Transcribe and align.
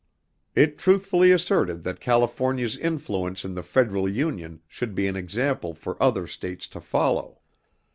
It 0.55 0.79
truthfully 0.79 1.31
asserted 1.31 1.83
that 1.83 1.99
California's 1.99 2.75
influence 2.75 3.45
in 3.45 3.53
the 3.53 3.61
Federal 3.61 4.09
Union 4.09 4.63
should 4.67 4.95
be 4.95 5.05
an 5.05 5.15
example 5.15 5.75
for 5.75 6.01
other 6.01 6.25
states 6.25 6.67
to 6.69 6.81
follow. 6.81 7.39